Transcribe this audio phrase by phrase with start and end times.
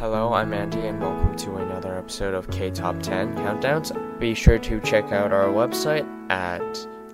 [0.00, 3.92] Hello, I'm Andy, and welcome to another episode of K Top 10 Countdowns.
[4.18, 6.62] Be sure to check out our website at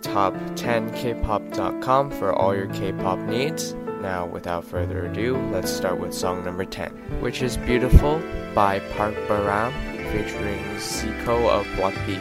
[0.02, 3.74] top10kpop.com for all your K pop needs.
[4.00, 8.22] Now, without further ado, let's start with song number 10, which is Beautiful
[8.54, 9.72] by Park Baram
[10.12, 12.20] featuring Zico of Block B.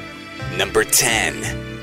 [0.58, 1.75] Number 10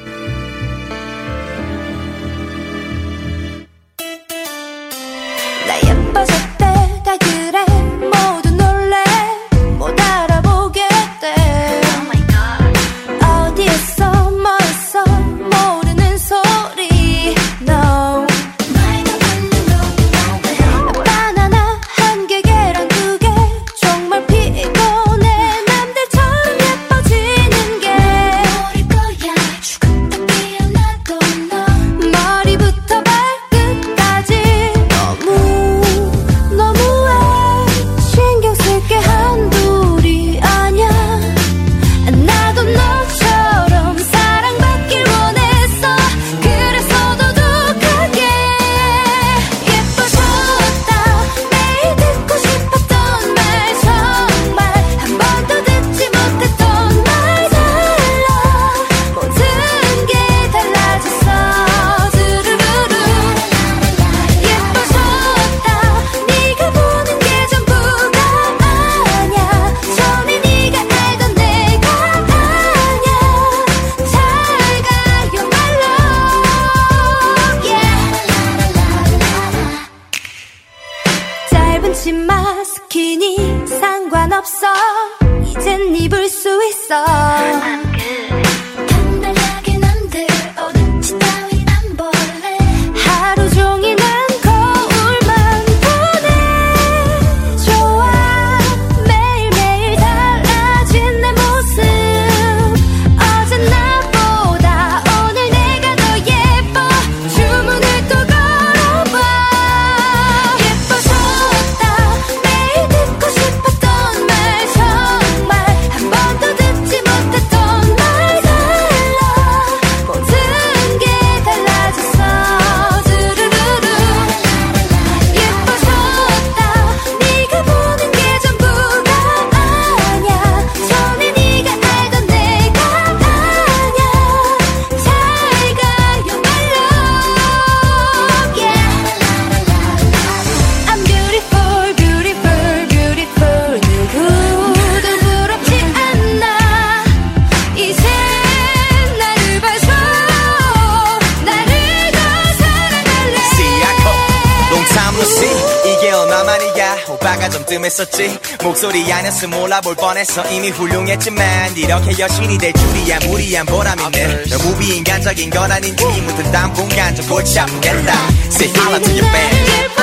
[157.92, 158.38] 했었지.
[158.62, 160.42] 목소리 안에서 몰라볼 뻔했어.
[160.50, 163.18] 이미 훌륭했지만 이렇게 여신이 될 줄이야.
[163.26, 166.04] 무리한 보람이네 너무 비인간적인 건 아닌지.
[166.04, 168.14] 묻은 담 공간 좀 골치 아프겠다.
[168.46, 170.01] Say hello to your band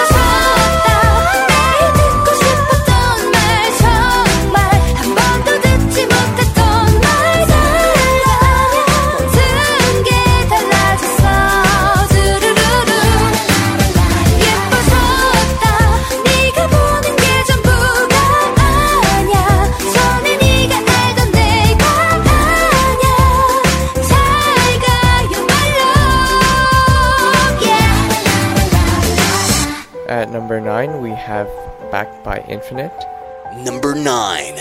[31.29, 31.49] have
[31.91, 32.97] backed by Infinite.
[33.63, 34.55] Number 9.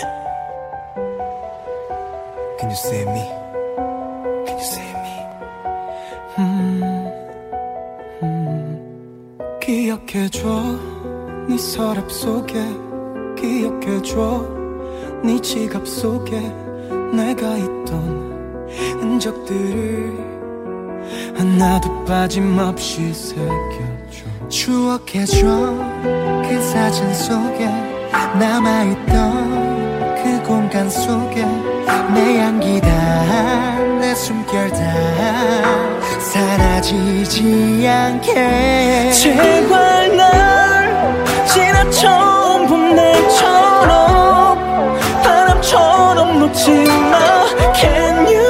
[2.59, 3.25] Can you save me?
[4.45, 5.15] Can you save me?
[6.35, 7.07] Hmm.
[8.19, 8.69] Hmm.
[9.59, 10.45] 기억해줘.
[11.49, 12.53] 네 서랍 속에
[13.35, 14.13] 기억해줘.
[15.23, 15.41] 네
[19.01, 20.13] 흔적들을
[21.35, 23.98] 하나도 빠짐없이 새겨.
[24.49, 25.45] 추억해줘.
[26.47, 27.65] 그 사진 속에
[28.39, 31.45] 남아있던 그 공간 속에
[32.13, 34.79] 내 향기 다 내 숨결 다.
[36.19, 39.11] 사라지지 않게.
[39.11, 44.57] 제발 날 지나쳐 본 날처럼
[45.23, 47.45] 바람처럼 놓지 마.
[47.75, 48.48] Can you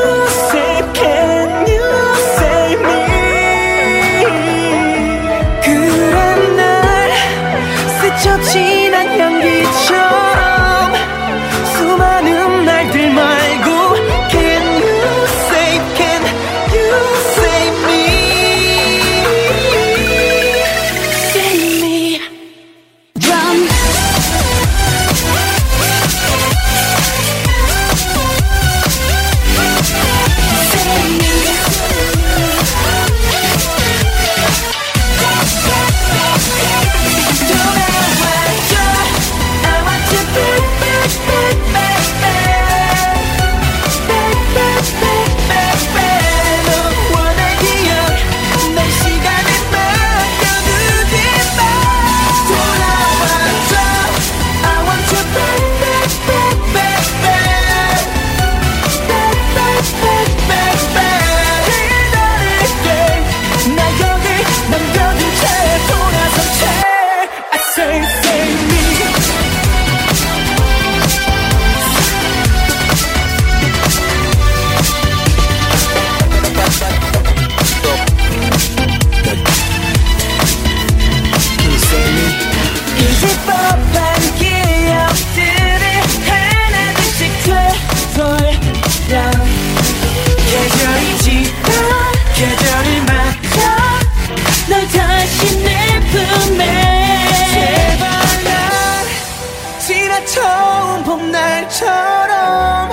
[100.25, 102.89] 처음 봄날처럼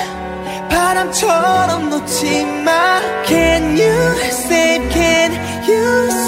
[0.68, 3.92] 바람처럼 놓지 마 Can you
[4.28, 5.32] save can
[5.68, 6.25] you save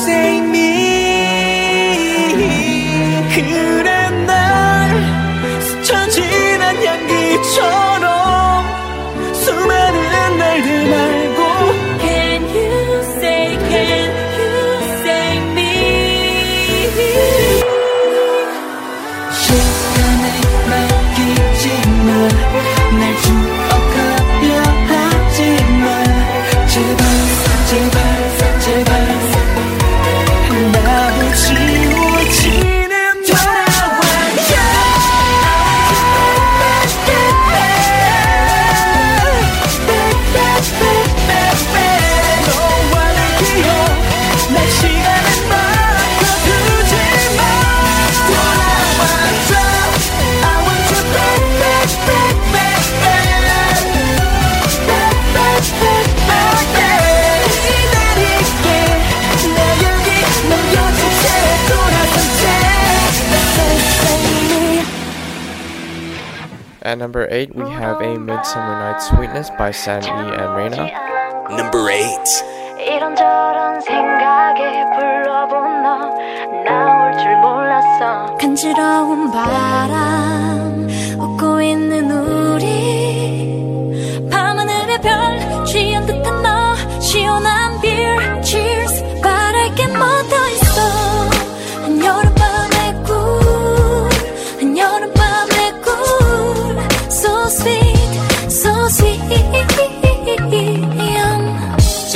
[66.88, 70.90] At number 8, we have A Midsummer Night's Sweetness by San E and Reina.
[71.54, 72.08] Number 8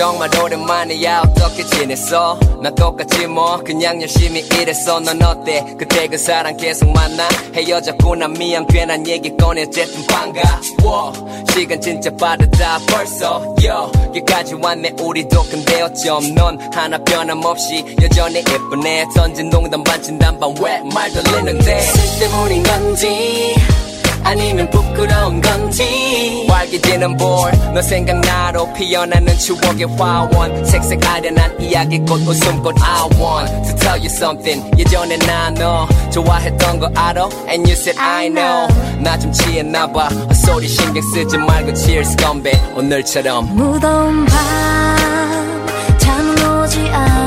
[0.03, 2.37] 정말 오랜만이야 어떻게 지냈어?
[2.61, 4.99] 난 똑같지 뭐 그냥 열심히 일했어.
[4.99, 5.65] 넌 어때?
[5.79, 7.29] 그때 그 사람 계속 만나?
[7.55, 8.27] 헤어졌구나.
[8.27, 9.63] 미안 괜한 얘기 꺼내.
[9.63, 11.13] 어쨌든 반가워.
[11.53, 12.81] 시간 진짜 빠르다.
[12.89, 13.55] 벌써.
[13.63, 14.97] 여기까지 왔네.
[15.01, 19.07] 우리도 근데 어쩜 넌 하나 변함없이 여전히 예쁘네.
[19.15, 21.81] 던진 농담 반 진담 반왜 말 돌리는데?
[21.81, 23.55] 쓸데없는 건지
[24.25, 26.47] 아니면 부끄러운 건지.
[26.49, 30.65] 활기지는 볼너 생각나로 피어나는 추억의 화원.
[30.65, 34.71] 색색 아련한 이야기꽃 웃음꽃 I want to tell you something.
[34.79, 37.29] 예전에 나너 좋아했던 거 알아?
[37.49, 38.69] And you said I know.
[39.01, 40.09] 나 좀 취했나봐.
[40.29, 43.55] 헛소리 신경 쓰지 말고 cheers 건배 오늘처럼.
[43.57, 45.67] 무더운 밤
[45.99, 47.22] 잠은 오지 않고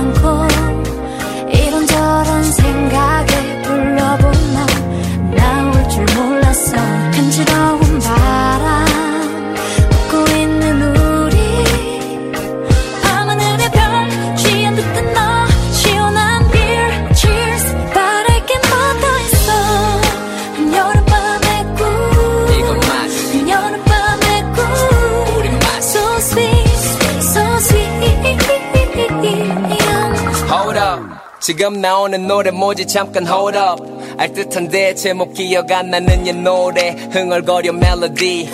[31.45, 32.87] 지금 나오는 노래 뭐지?
[32.87, 33.79] 잠깐 hold up.
[34.17, 36.89] 알듯한데 제목 기억 안 나는 옛 노래.
[37.11, 38.49] 흥얼거려 멜로디.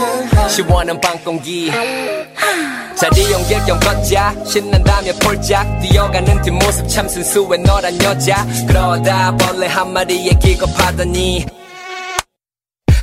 [0.50, 1.71] 시원한 밤 공기.
[2.98, 4.36] 자리 옮길 겸 걷자.
[4.45, 5.79] 신난다며 폴짝.
[5.79, 8.45] 뛰어가는 뒷모습 참 순수해 너란 여자.
[8.67, 11.45] 그러다 벌레 한 마리에 기겁하더니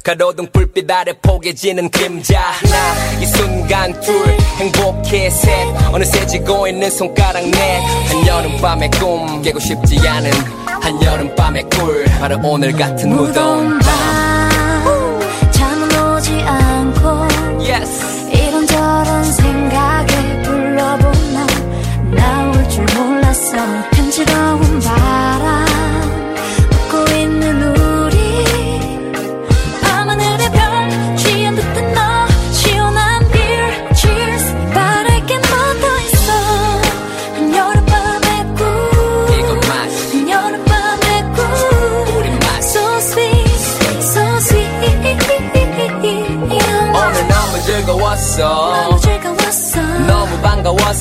[0.09, 2.41] 가로등 불빛 아래 포개지는 그림자.
[2.41, 4.15] 하나 이 순간 둘
[4.57, 5.69] 행복해 셋.
[5.93, 7.83] 어느새 지고 있는 손가락 넷.
[8.09, 10.31] 한여름밤의 꿈 깨고 싶지 않은
[10.65, 12.05] 한여름밤의 꿀.
[12.21, 13.79] 바로 오늘 같은 무더운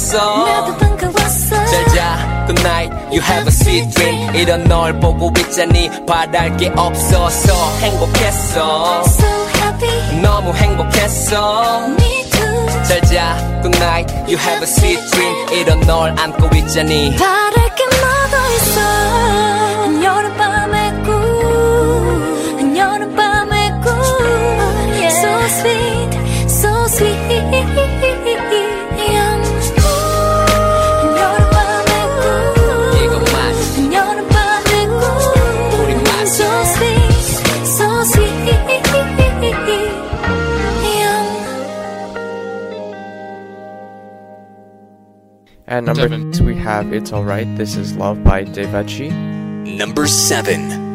[0.08, 6.06] 반가웠어 나도 반가웠어 잘자 Good night you have a sweet dream 이런 널 보고 있자니
[6.06, 9.28] 바랄 게 없어서 행복했어 So
[9.62, 16.16] happy, 너무 행복했어 me too 잘자 Good night you have a sweet dream 이런 널
[16.18, 17.87] 안고 있자니 바랄 게
[45.78, 46.32] At number seven.
[46.44, 49.12] we have It's Alright, This Is Love by Devachi.
[49.78, 50.87] Number seven.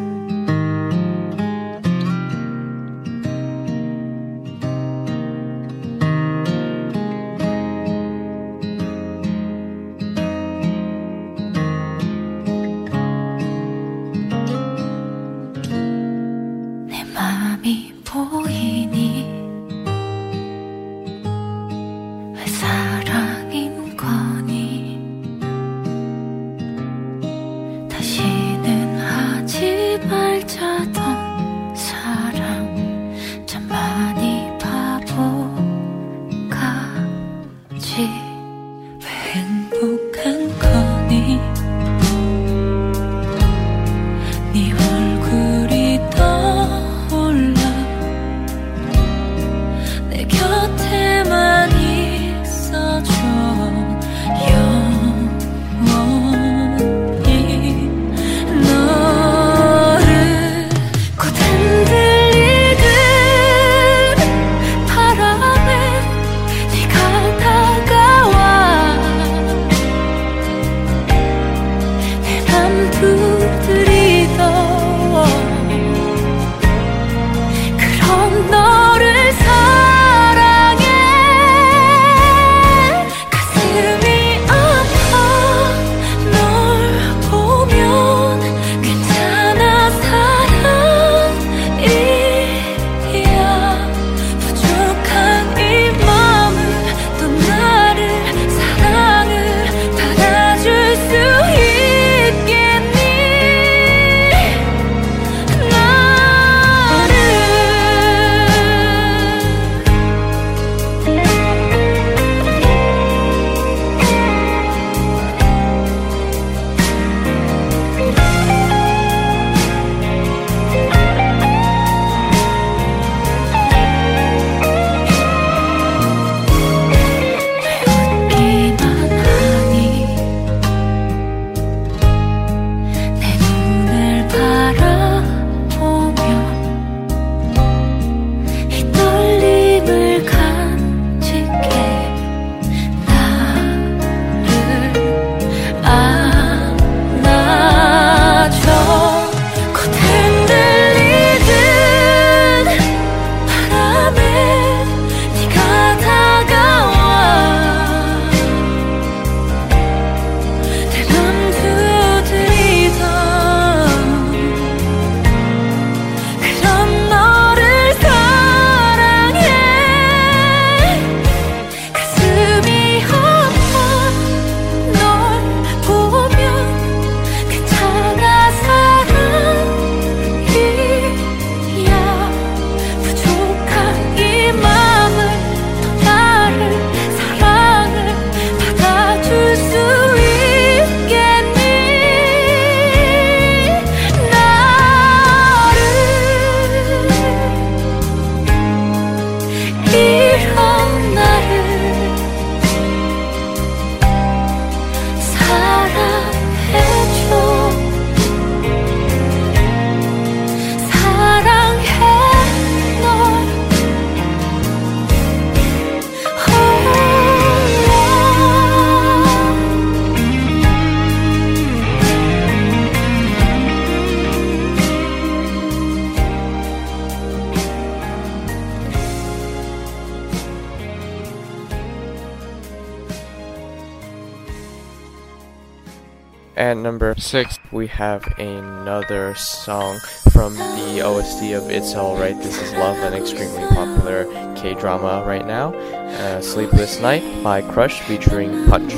[236.83, 239.97] number six, we have another song
[240.31, 244.25] from the OST of It's Alright, This Is Love, an extremely popular
[244.55, 245.73] K drama right now.
[245.73, 248.93] Uh, Sleepless Night by Crush featuring Punch.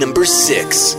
[0.00, 0.96] Number six.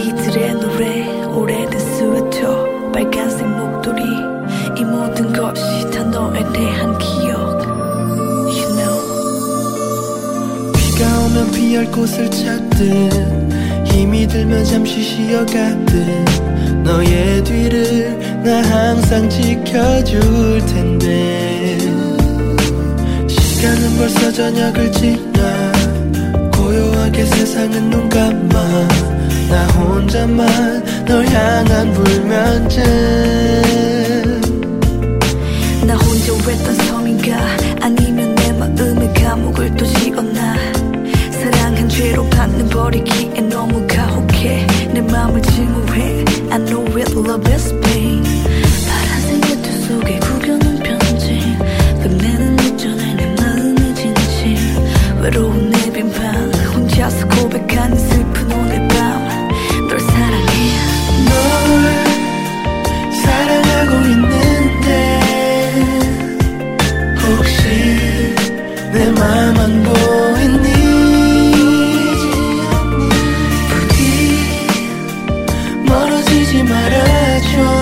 [0.00, 4.02] 인디들의 노래 오래된 스웨터 빨간색 목도리
[4.78, 7.60] 이 모든 것이 다 너에 대한 기억.
[8.48, 10.72] You know.
[10.72, 12.80] 비가 오면 피할 곳을 찾듯
[13.84, 15.94] 힘이 들면 잠시 쉬어가듯
[16.82, 21.76] 너의 뒤를 나 항상 지켜줄 텐데
[23.28, 25.72] 시간은 벌써 저녁을 지나
[26.56, 29.09] 고요하게 세상은 눈 감아
[29.50, 32.82] 나 혼자만 널 향한 불면증.
[35.84, 37.36] 나 혼자 외딴 섬인가?
[37.82, 40.54] 아니면 내 마음의 감옥을 또 지었나?
[41.32, 44.68] 사랑한 죄로 받는 버리기에 너무 가혹해.
[44.94, 46.24] 내 맘을 증오해.
[46.52, 47.72] I know it love is
[76.50, 77.79] 멀어지지 말아줘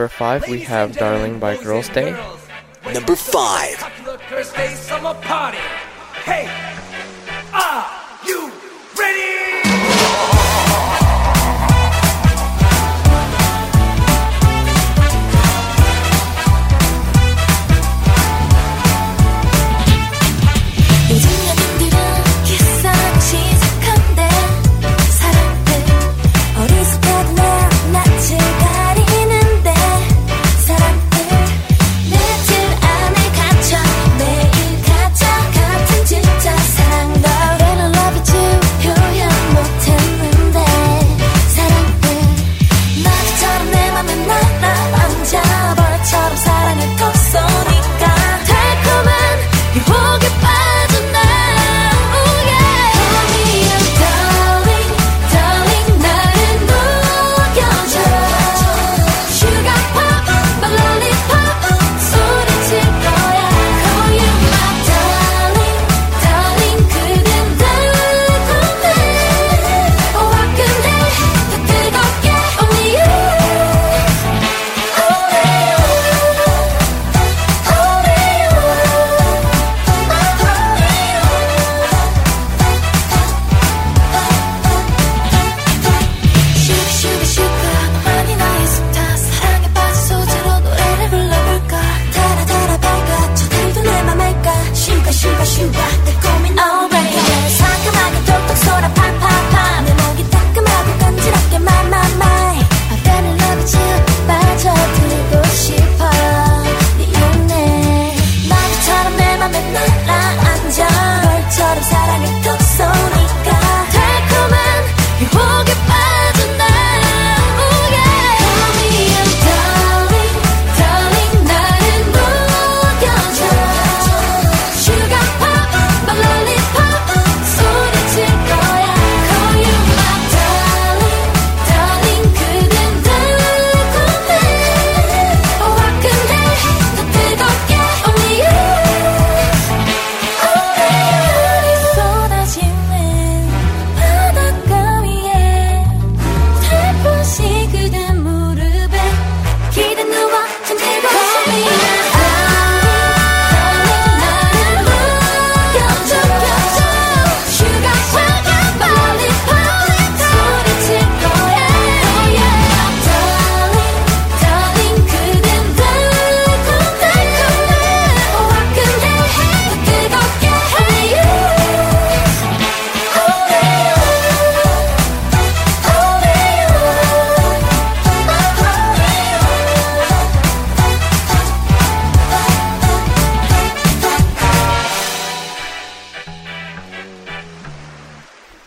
[0.00, 2.12] number 5, we have Darling by Girls' Day.
[2.94, 3.84] Number 5.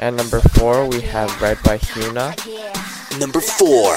[0.04, 2.36] And number four, we have Red by Hyuna.
[3.22, 3.96] Number four.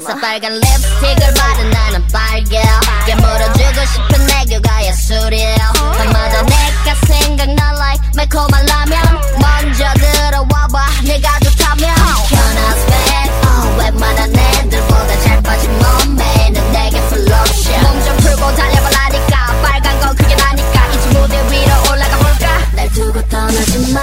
[0.00, 2.60] 서 빨간 립스틱을 바른 나는 빨개
[3.06, 11.94] 깨물어주고 싶은 애교가 예술이에요 밤마다 내가 생각나 like 매콤한 라면 먼저 들어와봐 네가 좋다면
[12.26, 16.98] Can I spend oh 웬만한 애들보다 잘 빠진 몸매는 내게
[17.82, 19.62] 몸좀 풀고 달려보라니까.
[19.62, 20.86] 빨간 건 그게 나니까.
[20.94, 22.58] 이제 무대 위로 올라가 볼까?
[22.74, 24.00] 날 두고 떠나지 마.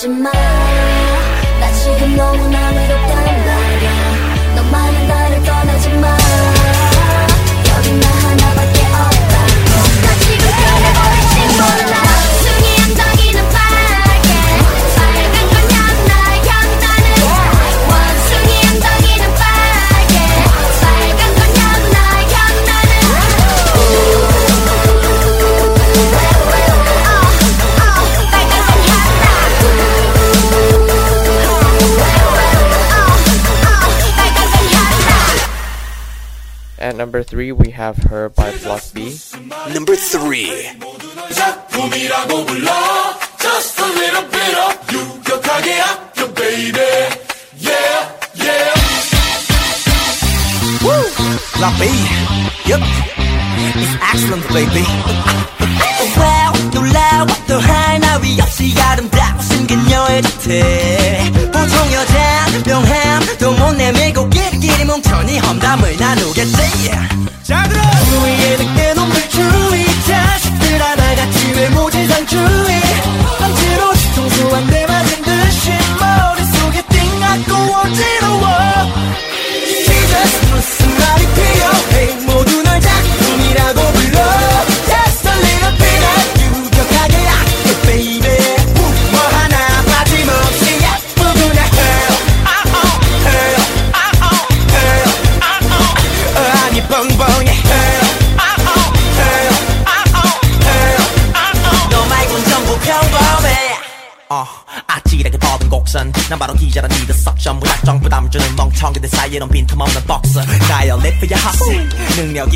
[0.00, 0.39] 거짓말.
[37.20, 39.14] Number three, we have her by Block B.
[39.74, 40.70] Number three.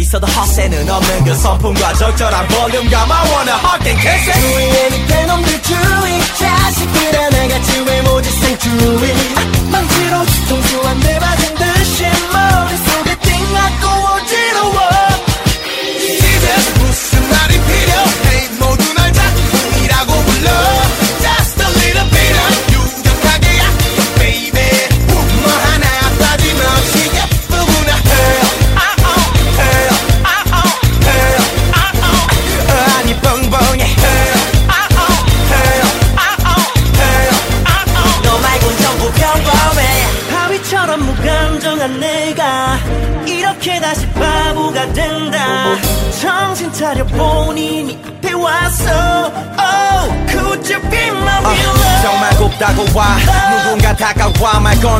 [0.04, 3.10] 있어도 허세는 없는 그 성품과 적절한 볼륨감.
[3.10, 6.20] I wanna fucking 주위에 놈들 주위.
[6.38, 9.14] 자식들아 내가 지왜 모지 생주위.
[9.70, 12.13] 망치로 뒤통수 한대 맞은 듯이.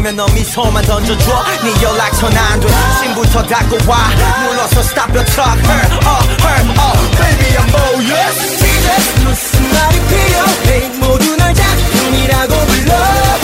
[0.04, 1.44] 하면 너 미소만 던져줘.
[1.62, 2.68] 네 연락처는 안돼.
[3.00, 3.96] 신부터 닫고 와.
[4.44, 5.58] 눌러서 stop your truck.
[5.64, 10.88] Her, uh, her, uh baby I'm all yours 이제 무슨 말이 필요해?
[11.00, 13.43] 모두 널 작눈이라고 불러.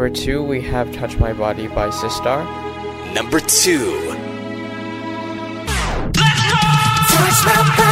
[0.00, 2.42] Number two, we have Touch My Body by Sistar.
[3.12, 3.84] Number two.
[6.16, 6.56] Let's go!
[7.10, 7.89] Touch my body.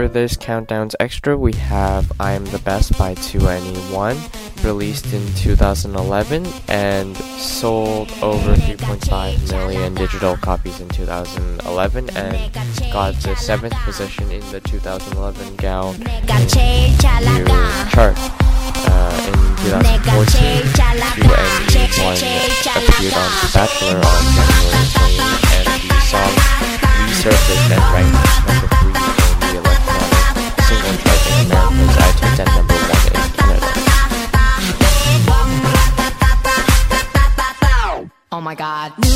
[0.00, 6.46] for this countdown's extra, we have I Am the Best by 2NE1, released in 2011
[6.68, 12.52] and sold over 3.5 million digital copies in 2011 and
[12.90, 15.96] got the 7th position in the 2011 Gaon
[17.90, 18.16] chart.
[18.16, 19.36] Uh, in
[19.68, 20.64] 2014,
[21.12, 22.16] 2NE1
[22.72, 25.20] appeared on The Bachelor on January 20
[25.60, 26.32] and the song
[27.04, 28.79] resurfaced and ranked number
[32.40, 33.66] America's number 1 in Canada.
[38.32, 39.09] Oh my god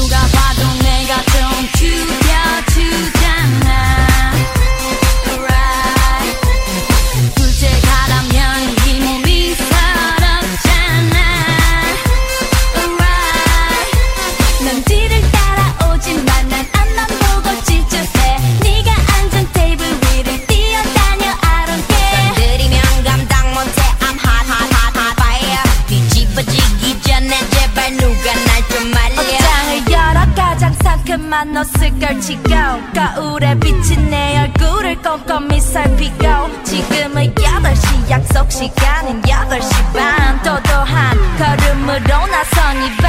[33.74, 40.42] 비친 내 얼굴을 꼼꼼히 살피고 지금은 8시 약속 시간은 8시 반.
[40.42, 43.08] 도도한 걸음으로 나선 이밤.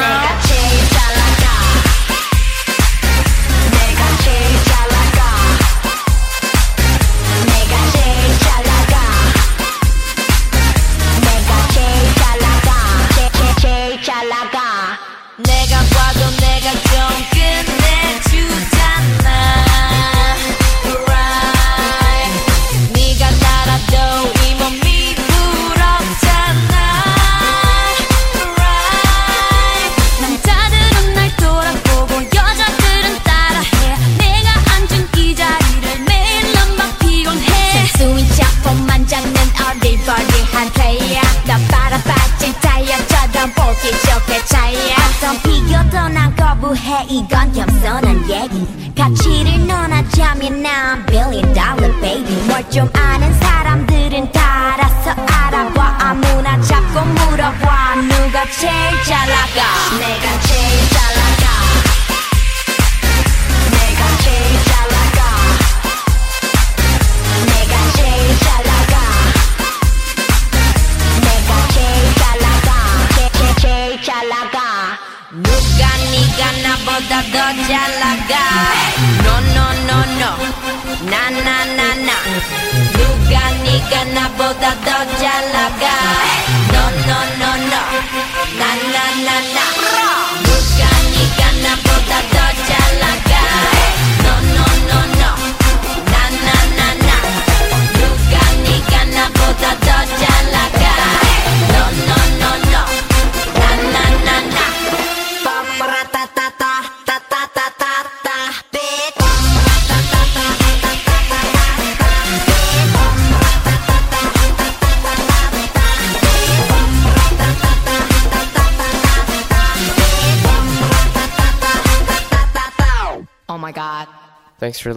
[0.00, 0.91] 내가 제일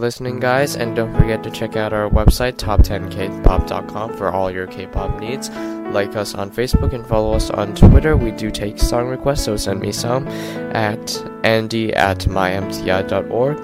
[0.05, 5.19] listening, guys, and don't forget to check out our website, top10kpop.com, for all your K-pop
[5.19, 5.49] needs.
[5.49, 8.15] Like us on Facebook and follow us on Twitter.
[8.15, 10.27] We do take song requests, so send me some
[10.75, 13.59] at andy at mymti.org,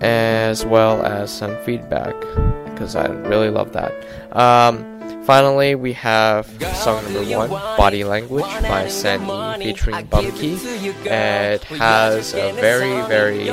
[0.00, 2.18] as well as some feedback,
[2.64, 3.92] because I really love that.
[4.34, 10.57] Um, finally, we have song number one, Body Language by Sanyi featuring Bumkey.
[11.05, 13.49] It has a very, very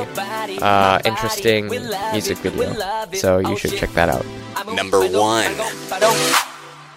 [0.61, 1.67] uh, interesting
[2.11, 2.73] music video,
[3.13, 4.25] so you should check that out.
[4.75, 5.45] Number 1.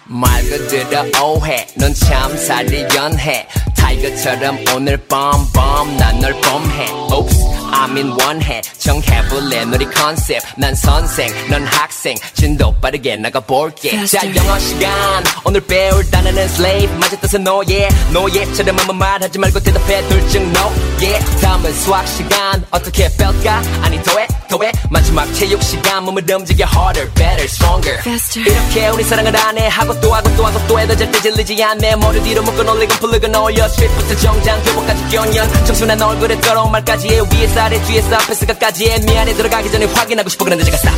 [0.07, 1.01] 말 그대로
[1.33, 9.84] 오해 넌 참살이 연해 타이거처럼 오늘 뻔뻔 난널 뻔해 Oops I'm in 원해 정해볼래 놀이
[9.86, 10.42] 컨셉.
[10.56, 12.16] 난 선생 넌 학생.
[12.34, 14.04] 진도 빠르게 나가볼게.
[14.06, 15.24] 자 영어 시간.
[15.44, 16.96] 오늘 배울 단어는 slave.
[16.98, 20.06] 맞아 뜻은 노예 노예처럼 아무 말하지 말고 대답해.
[20.08, 22.64] 둘중 no yeah 다음은 수학 시간.
[22.70, 23.62] 어떻게 뺄까?
[23.82, 28.42] 아니 더해 더해 마지막 체육 시간 몸을 움직여 harder better stronger Faster.
[28.50, 32.20] 이렇게 우리 사랑을 안해 하고 또 하고 또 하고 또 해도 절대 질리지 않네 머리
[32.22, 37.60] 뒤로 묶어 놀리고 플르고 올려 스윗부터 정장 교복까지 경연 청순한 얼굴에 더러운 말까지 해 위에서
[37.60, 40.94] 아래 뒤에서 앞에서 끝까지 해 미안해 들어가기 전에 확인하고 싶어 그런데 제가 stop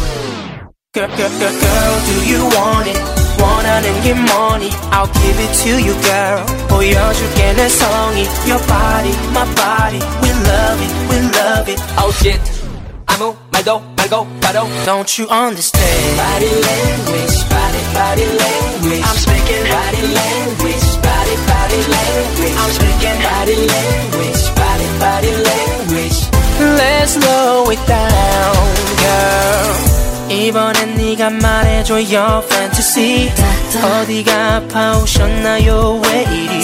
[0.95, 3.01] Girl, girl, girl, girl, do you want it?
[3.43, 4.71] 원하는 게 뭐니?
[4.93, 6.45] I'll give it to you, girl.
[6.69, 8.25] 보여줄게 내 성의.
[8.47, 10.01] Your body, my body.
[10.23, 11.83] We love it, we love it.
[11.99, 12.62] oh shit
[13.12, 16.18] 아무 말도 말고 바로 Don't you understand?
[16.18, 19.04] Body language, body, body language.
[19.04, 22.56] I'm speaking body language, body, body language.
[22.58, 26.18] I'm speaking body language, body, body language.
[26.60, 28.56] Let's slow it down,
[29.02, 29.98] girl.
[30.30, 30.71] 이번
[31.23, 33.31] 엔 네가 말해줘 해줘 your fantasy.
[33.81, 36.03] 어디가 아파오셨나요?
[36.05, 36.61] 왜 이리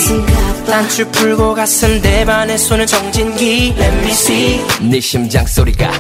[0.67, 3.75] 단추 풀고 가슴 대반에 손을 정진기.
[3.79, 4.61] Let me see.
[4.81, 5.93] 네 심장 소리가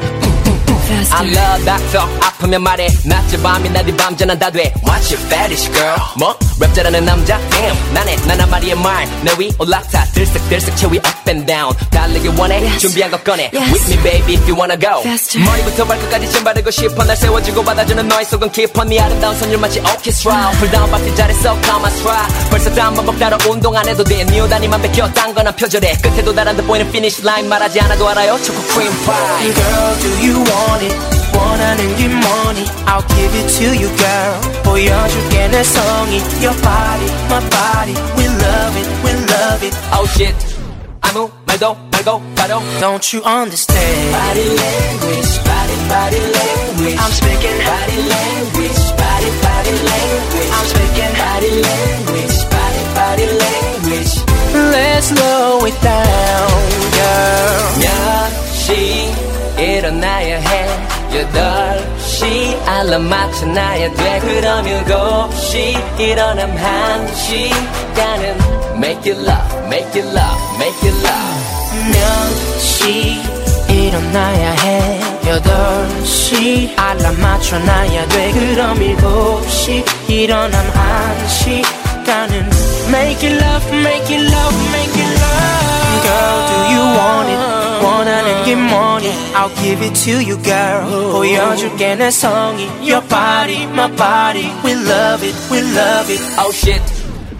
[0.88, 2.88] I love that feel 아프면 말해.
[3.04, 4.72] 낮에 밤이나 네 밤전화 다돼.
[4.84, 5.96] What's your fetish girl.
[6.16, 6.34] 뭐?
[6.60, 7.38] 랩 잘하는 남자?
[7.50, 7.76] Damn.
[7.94, 8.16] 나네.
[8.26, 10.04] 나나 말이의 말내 위 올라타.
[10.14, 11.74] 들썩들썩 채위 up and down.
[11.90, 12.60] 달리기 원해.
[12.64, 12.78] Yes.
[12.78, 13.50] 준비한 거 꺼내.
[13.52, 13.72] Yes.
[13.72, 15.00] With me baby if you wanna go.
[15.02, 15.44] Faster.
[15.44, 17.04] 머리부터 발끝까지 침 바르고 싶어.
[17.04, 18.84] 날 세워주고 받아주는 너의 속은 깊어.
[18.84, 23.36] 네 아름다운 선율 마치 오케스트라 풀다운 박질 잘했어 come on try 벌써 다음 반복 따라
[23.46, 27.46] 운동 안 해도 돼네 옷다니만 베껴 딴거나 표절해 끝에 도달한 듯 보이는 finish line.
[27.48, 28.40] 말하지 않아도 알아요.
[28.42, 30.95] 초코 크림 파이 Girl do you want it
[31.35, 37.41] 원하는 게 뭐니 I'll give it to you girl 보여줄게 내 성의 Your body my
[37.49, 40.35] body We love it we love it Oh shit
[41.01, 44.15] 아무 말도 말고 바로 Don't you understand
[62.98, 68.36] 시 알람 맞춰놔야 돼 그럼 일곱 시 일어남 한 시간은
[68.74, 73.22] Make it love make it love make it love 몇 시
[73.68, 82.50] 일어나야 해 여덟 시 알람 맞춰놔야 돼 그럼 일곱 시 일어남 한 시간은
[82.88, 88.43] Make it love make it love make it love Girl do you want it 원하는
[88.45, 94.51] 게 뭐니 I'll give it to you girl 보여줄게 내 성의 Your body my body
[94.63, 96.81] We love it we love it Oh shit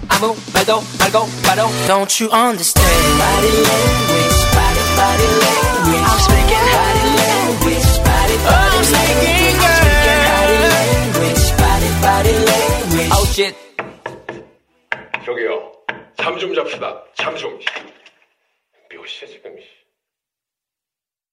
[0.09, 2.83] 아무 말도 말고 바로 Don't you understand
[3.17, 10.69] Body language body body language I'm speaking body language body body I'm speaking body girl
[10.73, 13.55] language body body language Oh shit
[15.25, 15.71] 저기요
[16.17, 17.57] 잠 좀 잡시다 잠 좀
[18.91, 19.55] 몇 시야 지금